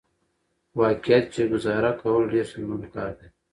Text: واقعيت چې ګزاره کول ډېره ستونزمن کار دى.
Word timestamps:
واقعيت 0.79 1.25
چې 1.33 1.41
ګزاره 1.51 1.91
کول 2.01 2.23
ډېره 2.31 2.47
ستونزمن 2.49 2.81
کار 2.95 3.11
دى. 3.19 3.27